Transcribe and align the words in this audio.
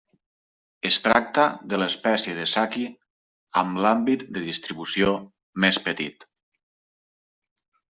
Es 0.89 0.95
tracta 1.07 1.43
de 1.73 1.79
l'espècie 1.81 2.33
de 2.39 2.47
saqui 2.55 2.87
amb 3.63 3.85
l'àmbit 3.85 4.27
de 4.39 4.47
distribució 4.49 5.17
més 5.67 5.83
petit. 5.89 6.31